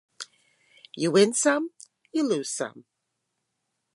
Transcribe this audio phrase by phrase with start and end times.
[0.95, 1.73] You win some,
[2.11, 2.85] you lose some.